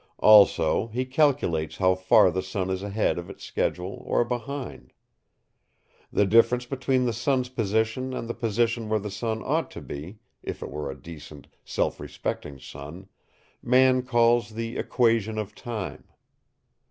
[0.17, 4.93] Also, he calculates how far the sun is ahead of its schedule or behind.
[6.11, 10.17] The difference between the sun's position and the position where the sun ought to be
[10.41, 13.09] if it were a decent, self respecting sun,
[13.61, 16.03] man calls the Equation of Time.